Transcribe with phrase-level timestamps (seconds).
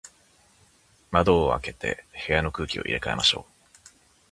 [1.11, 3.51] 窓を開けて、部屋の空気を入れ替えましょう。